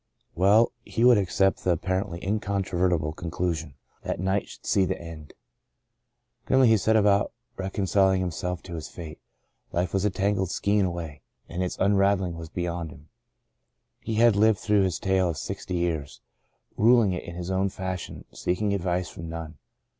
[0.33, 3.75] Well, he would accept the apparently incontroverti ble conclusion.
[4.01, 5.33] That night should see the end.,
[6.49, 8.87] Into a Far Country 73 \ Grimly he set about reconciling himself to \ his
[8.87, 9.19] fate.
[9.71, 13.09] Life was a tangled skein anyway, \ and its unravelling was beyond him.
[13.99, 16.21] He had \lived through his tale of sixty years,
[16.77, 19.59] ruling it in his own fashion— seeking advice from none.